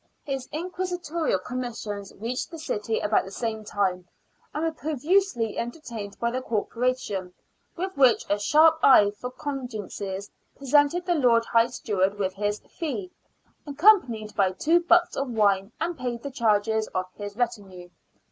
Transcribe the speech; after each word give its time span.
His 0.23 0.49
inquisitorial 0.51 1.37
commissions 1.37 2.11
reached 2.15 2.49
the 2.49 2.57
city 2.57 2.99
about 2.99 3.23
the 3.23 3.29
same 3.29 3.63
time, 3.63 4.07
and 4.51 4.63
were 4.63 4.71
profusely 4.71 5.59
enter 5.59 5.79
tained 5.79 6.17
by 6.17 6.31
the 6.31 6.41
Corporation, 6.41 7.35
which, 7.75 7.95
with 7.95 8.23
a 8.27 8.39
sharp 8.39 8.79
eye 8.81 9.11
for 9.11 9.29
contingencies, 9.29 10.31
presented 10.57 11.05
the 11.05 11.13
Lord 11.13 11.45
High 11.45 11.67
Steward 11.67 12.17
with 12.17 12.33
his" 12.33 12.57
fee," 12.79 13.11
accompanied 13.67 14.35
by 14.35 14.53
two 14.53 14.79
butts 14.79 15.15
of 15.15 15.29
wine, 15.29 15.71
and 15.79 15.95
paid 15.95 16.23
the 16.23 16.31
charges 16.31 16.87
of 16.95 17.05
his 17.13 17.37
retinue. 17.37 17.91